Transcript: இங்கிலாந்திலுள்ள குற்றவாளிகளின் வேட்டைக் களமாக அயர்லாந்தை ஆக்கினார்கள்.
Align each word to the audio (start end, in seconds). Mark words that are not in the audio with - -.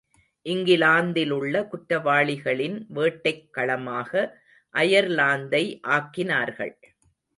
இங்கிலாந்திலுள்ள 0.45 1.67
குற்றவாளிகளின் 1.67 2.85
வேட்டைக் 2.89 3.53
களமாக 3.53 4.11
அயர்லாந்தை 4.75 5.63
ஆக்கினார்கள். 5.89 6.73